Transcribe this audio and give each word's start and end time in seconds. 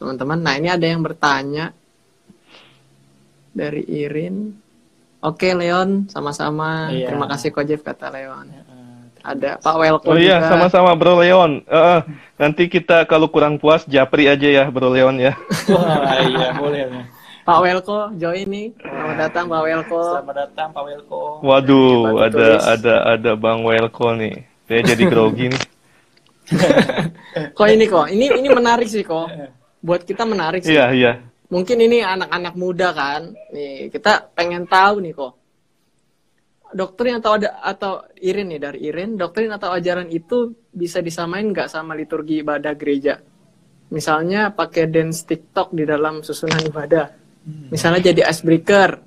teman-teman. 0.00 0.40
Nah 0.40 0.56
ini 0.56 0.72
ada 0.72 0.86
yang 0.88 1.04
bertanya 1.04 1.76
dari 3.52 3.84
Irin. 3.84 4.56
Oke 5.20 5.52
Leon, 5.52 6.08
sama-sama. 6.08 6.88
Iya. 6.88 7.12
Terima 7.12 7.28
kasih 7.28 7.52
Ko 7.52 7.60
Jeff 7.60 7.84
kata 7.84 8.08
Leon. 8.08 8.48
Eh, 8.48 8.64
Ada 9.20 9.60
Pak 9.60 9.76
Welko 9.76 10.08
Oh 10.08 10.16
iya, 10.16 10.40
juga. 10.40 10.48
sama-sama 10.48 10.96
Bro 10.96 11.20
Leon. 11.20 11.60
Eh, 11.68 12.00
nanti 12.40 12.72
kita 12.72 13.04
kalau 13.04 13.28
kurang 13.28 13.60
puas 13.60 13.84
japri 13.84 14.24
aja 14.24 14.48
ya 14.48 14.64
Bro 14.72 14.96
Leon 14.96 15.20
ya. 15.20 15.36
Wah, 15.76 16.24
iya 16.24 16.56
boleh. 16.56 16.88
Pak 17.44 17.58
Welko 17.60 18.16
join 18.16 18.48
nih. 18.48 18.72
Selamat 18.80 19.16
datang 19.28 19.44
Pak 19.52 19.60
Welko. 19.60 20.00
Selamat 20.16 20.36
datang 20.48 20.68
Pak 20.72 20.82
Welko. 20.88 21.22
Waduh, 21.44 22.24
ada 22.24 22.32
tulis. 22.32 22.62
ada 22.64 22.94
ada 23.12 23.30
Bang 23.36 23.60
Welko 23.68 24.16
nih. 24.16 24.48
Saya 24.64 24.80
jadi 24.96 25.04
grogi 25.04 25.52
nih. 25.52 25.64
Kok 27.54 27.68
ini 27.70 27.86
kok, 27.86 28.10
ini 28.10 28.26
ini 28.26 28.48
menarik 28.50 28.88
sih 28.88 29.04
kok. 29.04 29.28
Buat 29.80 30.04
kita 30.04 30.28
menarik 30.28 30.64
sih. 30.64 30.76
Iya, 30.76 30.86
iya. 30.92 31.12
Mungkin 31.50 31.76
ini 31.82 32.04
anak-anak 32.04 32.54
muda 32.54 32.94
kan. 32.94 33.34
Nih, 33.50 33.90
kita 33.90 34.30
pengen 34.36 34.68
tahu 34.70 35.02
nih 35.02 35.12
kok. 35.16 35.34
Doktrin 36.70 37.18
atau 37.18 37.34
ada 37.34 37.58
atau 37.58 38.06
Irin 38.22 38.54
nih 38.54 38.60
dari 38.62 38.78
Irin, 38.86 39.18
doktrin 39.18 39.50
atau 39.50 39.74
ajaran 39.74 40.06
itu 40.06 40.54
bisa 40.70 41.02
disamain 41.02 41.42
nggak 41.50 41.66
sama 41.66 41.98
liturgi 41.98 42.46
ibadah 42.46 42.78
gereja? 42.78 43.18
Misalnya 43.90 44.54
pakai 44.54 44.86
dance 44.86 45.26
TikTok 45.26 45.74
di 45.74 45.82
dalam 45.82 46.22
susunan 46.22 46.62
ibadah. 46.62 47.10
Misalnya 47.74 48.14
jadi 48.14 48.30
icebreaker. 48.30 49.02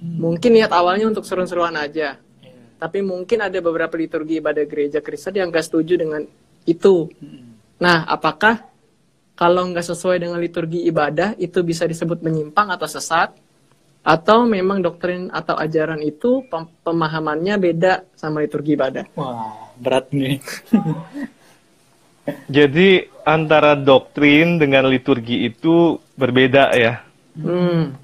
Mungkin 0.00 0.56
niat 0.56 0.72
awalnya 0.72 1.12
untuk 1.12 1.28
seru-seruan 1.28 1.76
aja. 1.76 2.16
Iya. 2.16 2.80
Tapi 2.80 3.04
mungkin 3.04 3.44
ada 3.44 3.60
beberapa 3.60 3.92
liturgi 4.00 4.40
ibadah 4.40 4.64
gereja 4.64 5.04
Kristen 5.04 5.36
yang 5.36 5.52
nggak 5.52 5.68
setuju 5.68 6.00
dengan 6.00 6.24
itu. 6.64 7.12
Nah, 7.76 8.08
apakah 8.08 8.64
kalau 9.36 9.62
nggak 9.70 9.86
sesuai 9.86 10.16
dengan 10.24 10.38
liturgi 10.40 10.80
ibadah 10.90 11.36
itu 11.36 11.60
bisa 11.60 11.84
disebut 11.84 12.18
menyimpang 12.24 12.68
atau 12.72 12.88
sesat? 12.88 13.30
Atau 14.06 14.46
memang 14.46 14.80
doktrin 14.86 15.28
atau 15.34 15.58
ajaran 15.58 15.98
itu 16.00 16.42
pem- 16.46 16.70
pemahamannya 16.86 17.54
beda 17.58 17.92
sama 18.14 18.40
liturgi 18.44 18.78
ibadah? 18.78 19.04
Wah, 19.18 19.74
berat 19.82 20.06
nih. 20.14 20.38
Jadi 22.50 23.06
antara 23.22 23.78
doktrin 23.78 24.58
dengan 24.58 24.86
liturgi 24.90 25.46
itu 25.46 25.98
berbeda 26.18 26.74
ya. 26.74 27.02
Hmm, 27.36 27.94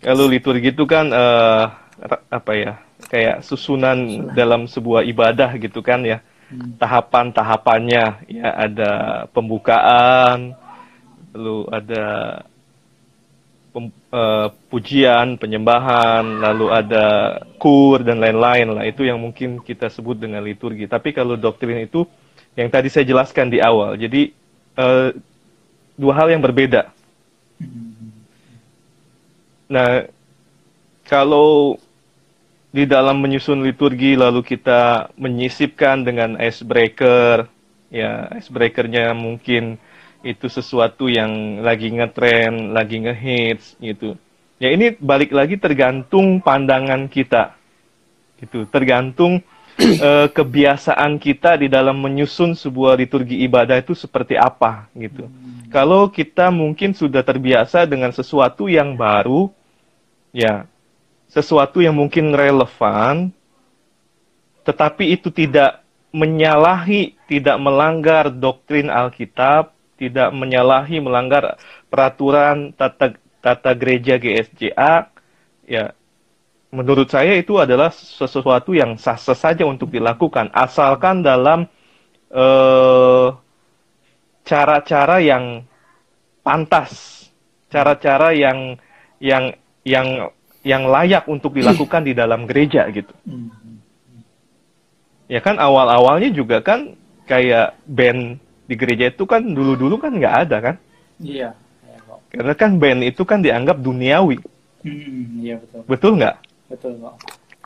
Kalau 0.00 0.24
liturgi 0.26 0.72
itu 0.72 0.84
kan 0.88 1.12
eh, 1.12 1.64
ra- 2.00 2.24
apa 2.32 2.52
ya? 2.56 2.72
Kayak 3.10 3.42
susunan 3.44 4.30
dalam 4.32 4.64
sebuah 4.70 5.02
ibadah 5.08 5.50
gitu 5.58 5.80
kan 5.84 6.04
ya. 6.06 6.18
Tahapan-tahapannya 6.50 8.26
ya 8.26 8.48
ada 8.58 8.90
pembukaan, 9.30 10.50
lalu 11.30 11.58
ada 11.70 12.06
pem- 13.70 13.94
eh, 14.10 14.48
pujian, 14.66 15.38
penyembahan, 15.38 16.42
lalu 16.42 16.66
ada 16.74 17.38
kur 17.62 18.02
dan 18.02 18.18
lain-lain 18.18 18.66
lah. 18.74 18.82
Itu 18.82 19.06
yang 19.06 19.22
mungkin 19.22 19.62
kita 19.62 19.86
sebut 19.86 20.18
dengan 20.18 20.42
liturgi. 20.42 20.90
Tapi 20.90 21.14
kalau 21.14 21.38
doktrin 21.38 21.86
itu 21.86 22.02
yang 22.58 22.66
tadi 22.66 22.90
saya 22.90 23.06
jelaskan 23.06 23.46
di 23.46 23.62
awal. 23.62 23.94
Jadi 23.94 24.34
eh, 24.74 25.08
dua 25.94 26.12
hal 26.18 26.34
yang 26.34 26.42
berbeda. 26.42 26.90
Nah, 29.70 30.02
kalau 31.06 31.78
di 32.70 32.86
dalam 32.86 33.18
menyusun 33.18 33.66
liturgi 33.66 34.14
lalu 34.14 34.46
kita 34.46 35.10
menyisipkan 35.18 36.06
dengan 36.06 36.38
icebreaker, 36.38 37.50
ya 37.90 38.30
icebreakernya 38.30 39.10
mungkin 39.10 39.74
itu 40.22 40.46
sesuatu 40.46 41.10
yang 41.10 41.62
lagi 41.66 41.90
ngetren, 41.90 42.70
lagi 42.70 43.02
ngehits 43.02 43.74
gitu. 43.82 44.14
Ya 44.62 44.70
ini 44.70 44.94
balik 45.02 45.34
lagi 45.34 45.58
tergantung 45.58 46.38
pandangan 46.38 47.10
kita, 47.10 47.58
gitu. 48.38 48.68
Tergantung 48.70 49.42
eh, 49.80 50.28
kebiasaan 50.30 51.18
kita 51.18 51.58
di 51.58 51.66
dalam 51.66 51.98
menyusun 51.98 52.54
sebuah 52.54 52.94
liturgi 53.00 53.42
ibadah 53.50 53.82
itu 53.82 53.98
seperti 53.98 54.38
apa, 54.38 54.86
gitu. 54.94 55.26
Kalau 55.74 56.06
kita 56.06 56.54
mungkin 56.54 56.94
sudah 56.94 57.26
terbiasa 57.26 57.82
dengan 57.88 58.14
sesuatu 58.14 58.70
yang 58.70 58.94
baru, 58.94 59.50
ya 60.30 60.70
sesuatu 61.30 61.78
yang 61.78 61.94
mungkin 61.94 62.34
relevan, 62.34 63.30
tetapi 64.66 65.14
itu 65.14 65.30
tidak 65.30 65.80
menyalahi, 66.10 67.14
tidak 67.30 67.56
melanggar 67.62 68.34
doktrin 68.34 68.90
Alkitab, 68.90 69.70
tidak 69.94 70.34
menyalahi, 70.34 70.98
melanggar 70.98 71.54
peraturan 71.86 72.74
tata, 72.74 73.14
tata 73.38 73.72
gereja 73.78 74.18
GSJA, 74.18 75.06
ya 75.70 75.94
menurut 76.74 77.06
saya 77.06 77.38
itu 77.38 77.62
adalah 77.62 77.94
sesuatu 77.94 78.74
yang 78.74 78.98
sah-sah 78.98 79.38
saja 79.38 79.62
untuk 79.62 79.94
dilakukan, 79.94 80.50
asalkan 80.50 81.22
dalam 81.22 81.70
eh, 82.34 83.28
cara-cara 84.42 85.22
yang 85.22 85.62
pantas, 86.42 87.26
cara-cara 87.70 88.34
yang 88.34 88.74
yang 89.22 89.54
yang 89.86 90.34
yang 90.60 90.88
layak 90.88 91.24
untuk 91.30 91.56
dilakukan 91.56 92.04
di 92.04 92.12
dalam 92.12 92.44
gereja 92.44 92.84
gitu. 92.92 93.12
Ya 95.30 95.40
kan 95.40 95.56
awal-awalnya 95.56 96.34
juga 96.34 96.60
kan 96.60 96.98
kayak 97.24 97.78
band 97.86 98.36
di 98.66 98.74
gereja 98.74 99.14
itu 99.14 99.24
kan 99.24 99.42
dulu-dulu 99.42 99.96
kan 100.02 100.12
nggak 100.14 100.36
ada 100.46 100.56
kan? 100.58 100.76
Iya. 101.22 101.54
Karena 102.30 102.54
kan 102.54 102.78
band 102.78 103.02
itu 103.02 103.22
kan 103.26 103.42
dianggap 103.42 103.82
duniawi, 103.82 104.38
Hmm, 104.80 105.44
iya 105.44 105.60
betul. 105.60 105.80
betul 105.84 106.12
nggak? 106.16 106.36
Betul 106.72 106.92
kok. 107.02 107.14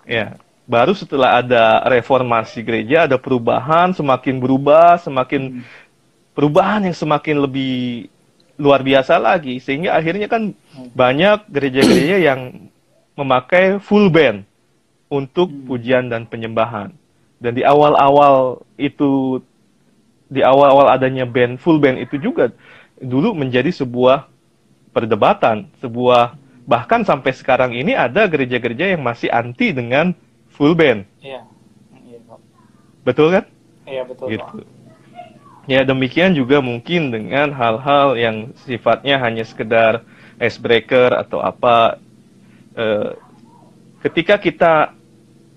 Ya, 0.08 0.34
baru 0.66 0.96
setelah 0.96 1.38
ada 1.38 1.84
reformasi 1.86 2.64
gereja, 2.64 3.04
ada 3.06 3.20
perubahan, 3.20 3.92
semakin 3.94 4.40
berubah, 4.40 4.98
semakin 4.98 5.62
perubahan 6.34 6.88
yang 6.88 6.96
semakin 6.96 7.44
lebih 7.44 8.08
luar 8.58 8.80
biasa 8.82 9.20
lagi, 9.20 9.60
sehingga 9.62 9.94
akhirnya 9.94 10.26
kan 10.26 10.56
banyak 10.96 11.46
gereja-gereja 11.52 12.18
yang 12.24 12.40
memakai 13.14 13.78
full 13.78 14.10
band 14.10 14.42
untuk 15.10 15.50
pujian 15.66 16.10
dan 16.10 16.26
penyembahan. 16.26 16.90
Dan 17.38 17.52
di 17.54 17.62
awal-awal 17.62 18.62
itu, 18.78 19.42
di 20.30 20.40
awal-awal 20.42 20.90
adanya 20.90 21.26
band 21.28 21.60
full 21.62 21.78
band 21.78 22.00
itu 22.02 22.18
juga 22.18 22.50
dulu 22.98 23.34
menjadi 23.34 23.70
sebuah 23.70 24.26
perdebatan, 24.94 25.70
sebuah 25.82 26.38
bahkan 26.64 27.04
sampai 27.04 27.34
sekarang 27.36 27.76
ini 27.76 27.92
ada 27.92 28.24
gereja-gereja 28.24 28.96
yang 28.96 29.02
masih 29.04 29.28
anti 29.28 29.74
dengan 29.74 30.16
full 30.54 30.72
band, 30.72 31.04
Iya. 31.20 31.44
Iya 32.06 32.18
betul 33.02 33.28
kan? 33.34 33.44
Iya 33.84 34.02
betul 34.06 34.26
gitu. 34.32 34.64
Ya 35.64 35.80
demikian 35.84 36.36
juga 36.36 36.60
mungkin 36.60 37.08
dengan 37.08 37.52
hal-hal 37.52 38.16
yang 38.20 38.36
sifatnya 38.68 39.16
hanya 39.16 39.44
sekedar 39.44 40.04
icebreaker 40.36 41.12
atau 41.16 41.40
apa. 41.40 42.00
Eh, 42.74 43.10
ketika 44.02 44.34
kita 44.34 44.74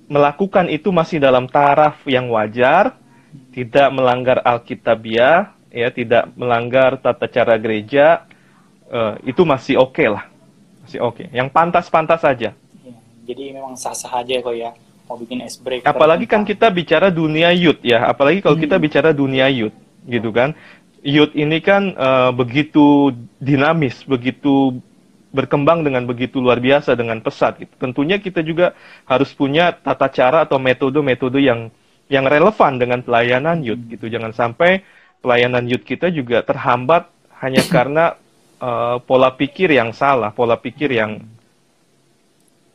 melakukan 0.05 0.69
itu 0.69 0.93
masih 0.93 1.17
dalam 1.17 1.49
taraf 1.49 2.05
yang 2.05 2.29
wajar, 2.29 2.93
tidak 3.51 3.89
melanggar 3.89 4.37
Alkitabiah, 4.45 5.57
ya 5.73 5.89
tidak 5.89 6.29
melanggar 6.37 7.01
tata 7.01 7.25
cara 7.25 7.57
gereja, 7.57 8.23
eh, 8.87 9.33
itu 9.33 9.41
masih 9.43 9.81
oke 9.81 10.05
lah, 10.05 10.29
masih 10.85 11.01
oke. 11.01 11.25
Yang 11.33 11.49
pantas-pantas 11.49 12.21
saja. 12.21 12.53
Iya. 12.85 12.95
Jadi 13.25 13.43
memang 13.57 13.73
sah-sah 13.73 14.21
aja 14.21 14.37
kok 14.37 14.53
ya. 14.53 14.71
Mau 15.09 15.17
bikin 15.17 15.41
es 15.41 15.57
break. 15.57 15.87
Apalagi 15.87 16.29
kan 16.29 16.45
kita 16.45 16.69
bicara 16.69 17.09
dunia 17.09 17.49
youth 17.49 17.81
ya, 17.81 18.05
apalagi 18.05 18.45
kalau 18.45 18.59
kita 18.59 18.77
bicara 18.77 19.09
dunia 19.09 19.49
youth, 19.49 19.75
gitu 20.05 20.29
kan. 20.29 20.53
Youth 21.01 21.33
ini 21.33 21.63
kan 21.65 21.97
eh, 21.97 22.31
begitu 22.35 23.15
dinamis, 23.41 24.05
begitu 24.05 24.83
berkembang 25.37 25.85
dengan 25.85 26.09
begitu 26.09 26.41
luar 26.41 26.57
biasa 26.57 26.97
dengan 26.97 27.21
pesat. 27.21 27.61
Gitu. 27.61 27.73
Tentunya 27.77 28.17
kita 28.17 28.41
juga 28.41 28.73
harus 29.05 29.29
punya 29.37 29.69
tata 29.77 30.09
cara 30.09 30.49
atau 30.49 30.57
metode-metode 30.57 31.37
yang 31.37 31.69
yang 32.09 32.25
relevan 32.25 32.81
dengan 32.81 32.99
pelayanan 33.05 33.61
youth 33.61 33.85
gitu. 33.93 34.09
Jangan 34.09 34.33
sampai 34.33 34.81
pelayanan 35.21 35.69
youth 35.69 35.85
kita 35.85 36.09
juga 36.09 36.41
terhambat 36.41 37.05
hanya 37.45 37.61
karena 37.75 38.17
eh, 38.57 38.97
pola 39.05 39.29
pikir 39.37 39.69
yang 39.69 39.93
salah, 39.93 40.33
pola 40.33 40.57
pikir 40.57 40.89
yang 40.89 41.21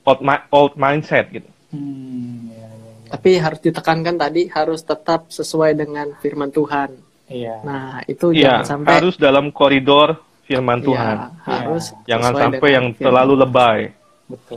old, 0.06 0.20
mi- 0.22 0.46
old 0.54 0.74
mindset 0.78 1.26
gitu. 1.34 1.48
Hmm, 1.72 2.52
iya, 2.52 2.68
iya, 2.68 2.90
iya. 3.02 3.10
Tapi 3.10 3.30
harus 3.40 3.60
ditekankan 3.64 4.16
tadi 4.20 4.42
harus 4.52 4.80
tetap 4.84 5.32
sesuai 5.32 5.72
dengan 5.74 6.14
firman 6.20 6.52
Tuhan. 6.52 6.90
Iya. 7.32 7.64
Nah, 7.64 8.04
itu 8.04 8.34
Iya, 8.36 8.60
jangan 8.60 8.68
sampai 8.68 8.92
harus 9.00 9.16
dalam 9.16 9.48
koridor 9.54 10.20
firman 10.42 10.78
Iya, 10.78 10.86
Tuhan. 10.86 11.16
harus 11.42 11.84
Jangan 12.04 12.30
sesuai 12.30 12.42
sampai 12.42 12.68
yang 12.70 12.86
firman 12.88 13.02
terlalu 13.02 13.34
lebay. 13.38 13.80
Betul. 14.24 14.56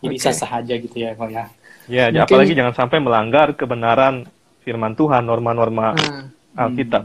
Jadi 0.00 0.16
sah-sah 0.16 0.50
aja 0.58 0.74
gitu 0.74 0.96
ya 0.96 1.12
kok 1.12 1.28
ya. 1.28 1.44
Ya, 1.84 2.04
Mungkin- 2.08 2.24
apalagi 2.24 2.52
jangan 2.52 2.74
sampai 2.74 2.98
melanggar 2.98 3.52
kebenaran 3.52 4.24
firman 4.60 4.92
Tuhan, 4.92 5.22
norma-norma 5.22 5.92
Nah, 5.92 6.24
Alkitab. 6.56 7.04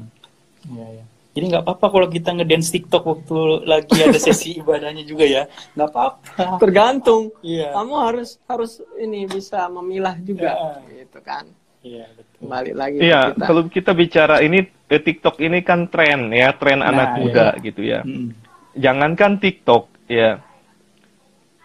Iya, 0.66 0.88
iya. 0.90 1.04
Jadi 1.30 1.46
nggak 1.46 1.64
apa-apa 1.64 1.86
kalau 1.90 2.08
kita 2.08 2.30
ngedance 2.32 2.70
TikTok 2.70 3.04
waktu 3.04 3.38
lagi 3.64 3.96
ada 3.98 4.20
sesi 4.22 4.58
ibadahnya 4.58 5.04
juga 5.04 5.24
ya. 5.24 5.44
Nggak 5.74 5.88
apa-apa. 5.88 6.58
Tergantung. 6.58 7.32
Iya. 7.40 7.72
Kamu 7.72 7.94
harus 7.98 8.40
harus 8.46 8.72
ini 8.96 9.24
bisa 9.24 9.68
memilah 9.68 10.16
juga, 10.20 10.52
Ya. 10.52 11.04
gitu 11.04 11.20
kan. 11.22 11.46
Iya, 11.80 12.06
betul. 12.12 12.44
Lagi 12.76 12.98
Iya, 13.00 13.22
kita. 13.32 13.44
kalau 13.48 13.62
kita 13.72 13.92
bicara 13.96 14.36
ini 14.44 14.68
eh, 14.68 15.00
TikTok 15.00 15.40
ini 15.40 15.64
kan 15.64 15.88
tren 15.88 16.28
ya, 16.32 16.52
tren 16.52 16.84
Nah, 16.84 16.92
anak 16.92 17.08
iya. 17.08 17.18
muda 17.20 17.46
gitu 17.64 17.82
ya. 17.84 18.00
Mm-mm. 18.04 18.36
Jangankan 18.76 19.40
TikTok 19.40 19.88
ya. 20.12 20.44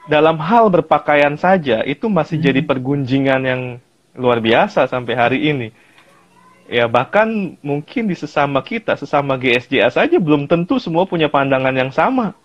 Dalam 0.04 0.36
hal 0.36 0.68
berpakaian 0.68 1.34
saja 1.34 1.80
itu 1.82 2.06
masih 2.12 2.36
Hmm. 2.38 2.46
jadi 2.46 2.60
pergunjingan 2.62 3.42
yang 3.42 3.62
luar 4.14 4.38
biasa 4.38 4.84
sampai 4.86 5.14
hari 5.16 5.40
ini. 5.48 5.68
Ya 6.68 6.84
bahkan 6.88 7.56
mungkin 7.60 8.08
di 8.08 8.16
sesama 8.16 8.60
kita, 8.60 8.96
sesama 8.96 9.36
GSJA 9.36 9.88
saja 9.90 10.16
belum 10.16 10.46
tentu 10.46 10.76
semua 10.78 11.04
punya 11.04 11.26
pandangan 11.28 11.72
yang 11.74 11.90
sama. 11.90 12.36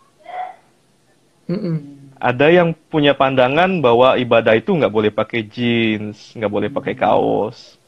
Mm-mm. 1.47 1.98
Ada 2.19 2.51
yang 2.51 2.75
punya 2.91 3.15
pandangan 3.15 3.79
bahwa 3.79 4.19
ibadah 4.19 4.59
itu 4.59 4.75
nggak 4.75 4.91
boleh 4.91 5.11
pakai 5.11 5.47
jeans, 5.47 6.35
nggak 6.35 6.51
boleh 6.51 6.67
pakai 6.67 6.93
kaos. 6.93 7.79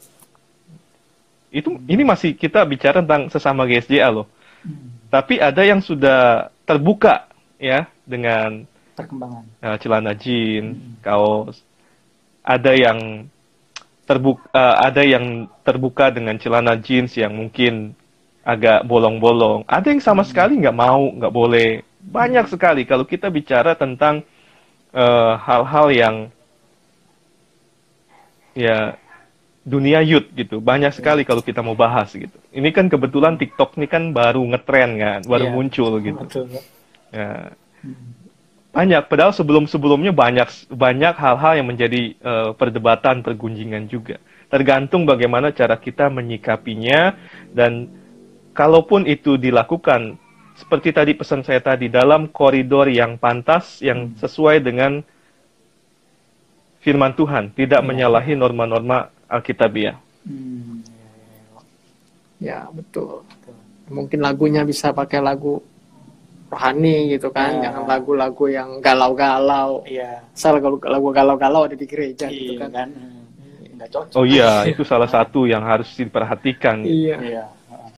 Itu 1.52 1.76
ini 1.84 2.00
masih 2.00 2.32
kita 2.32 2.64
bicara 2.64 3.04
tentang 3.04 3.28
sesama 3.28 3.68
GSJA 3.68 4.08
loh. 4.08 4.26
Tapi 5.12 5.36
ada 5.36 5.60
yang 5.60 5.84
sudah 5.84 6.48
terbuka 6.64 7.28
ya 7.60 7.84
dengan 8.08 8.64
Perkembangan. 8.96 9.44
uh, 9.60 9.76
celana 9.76 10.16
jeans, 10.16 10.80
kaos. 11.04 11.60
Ada 12.40 12.72
yang 12.72 13.28
terbuka, 14.08 14.48
ada 14.80 15.02
yang 15.04 15.46
terbuka 15.60 16.08
dengan 16.08 16.40
celana 16.40 16.74
jeans 16.80 17.12
yang 17.20 17.36
mungkin 17.36 17.92
agak 18.42 18.82
bolong-bolong. 18.88 19.62
Ada 19.70 19.94
yang 19.94 20.02
sama 20.02 20.26
sekali 20.26 20.58
nggak 20.58 20.74
mau, 20.74 21.12
nggak 21.14 21.32
boleh. 21.32 21.84
Banyak 22.02 22.50
sekali 22.50 22.82
kalau 22.82 23.06
kita 23.06 23.30
bicara 23.30 23.78
tentang 23.78 24.26
uh, 24.90 25.38
hal-hal 25.38 25.86
yang 25.94 26.16
ya 28.58 28.98
dunia 29.62 30.02
youth 30.02 30.26
gitu. 30.34 30.58
Banyak 30.58 30.92
sekali 30.98 31.22
kalau 31.22 31.40
kita 31.40 31.62
mau 31.62 31.78
bahas 31.78 32.10
gitu. 32.10 32.34
Ini 32.50 32.68
kan 32.74 32.90
kebetulan 32.90 33.38
TikTok 33.38 33.78
ini 33.78 33.86
kan 33.86 34.10
baru 34.10 34.42
ngetren 34.42 34.98
kan, 34.98 35.20
baru 35.22 35.46
Iya. 35.48 35.54
muncul 35.54 35.92
gitu. 36.02 36.22
Betul. 36.26 36.46
Ya, 37.14 37.54
banyak 38.72 39.04
padahal 39.06 39.36
sebelum 39.36 39.68
sebelumnya 39.68 40.16
banyak 40.16 40.48
banyak 40.72 41.14
hal-hal 41.14 41.60
yang 41.60 41.68
menjadi 41.68 42.16
eh, 42.16 42.50
perdebatan 42.56 43.20
pergunjingan 43.20 43.84
juga 43.92 44.16
tergantung 44.48 45.04
bagaimana 45.04 45.52
cara 45.52 45.76
kita 45.76 46.08
menyikapinya 46.08 47.12
dan 47.52 47.92
kalaupun 48.56 49.04
itu 49.04 49.36
dilakukan 49.36 50.16
seperti 50.62 50.94
tadi 50.94 51.12
pesan 51.12 51.42
saya 51.42 51.58
tadi 51.58 51.90
dalam 51.90 52.30
koridor 52.30 52.86
yang 52.86 53.18
pantas 53.18 53.82
yang 53.82 54.14
sesuai 54.14 54.62
dengan 54.62 55.02
firman 56.78 57.12
Tuhan 57.12 57.50
tidak 57.52 57.82
Iya. 57.82 57.88
menyalahi 57.88 58.32
norma-norma 58.34 59.10
Alkitabiah 59.26 59.98
Hmm, 60.22 60.86
Ya, 62.38 62.66
betul. 62.70 63.22
Mungkin 63.86 64.18
lagunya 64.18 64.62
bisa 64.62 64.90
pakai 64.90 65.18
lagu 65.18 65.62
rohani 66.46 67.10
gitu 67.10 67.30
kan, 67.30 67.58
Ya. 67.58 67.70
jangan 67.70 67.86
lagu-lagu 67.86 68.44
yang 68.46 68.78
galau-galau. 68.78 69.86
Iya. 69.86 70.26
Kalau 70.32 70.78
lagu 70.78 71.08
galau-galau 71.10 71.66
ada 71.66 71.74
di 71.74 71.86
gereja 71.86 72.26
gitu 72.26 72.54
Iya 72.54 72.66
kan. 72.66 72.70
kan. 72.70 72.88
Hmm, 72.90 73.78
Nggak 73.78 73.88
cocok. 73.90 74.14
oh 74.14 74.26
iya 74.26 74.62
itu 74.70 74.82
salah 74.82 75.06
satu 75.06 75.46
yang 75.46 75.62
harus 75.62 75.90
diperhatikan 75.94 76.82
Iya. 76.82 77.16
Iya. 77.18 77.44